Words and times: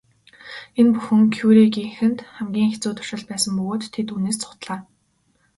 Энэ 0.79 0.91
бүхэн 0.93 1.21
Кюрегийнхэнд 1.35 2.19
хамгийн 2.35 2.69
хэцүү 2.71 2.91
туршилт 2.95 3.25
байсан 3.29 3.51
бөгөөд 3.57 3.83
тэд 3.93 4.07
үүнээс 4.13 4.37
зугтлаа. 4.41 4.79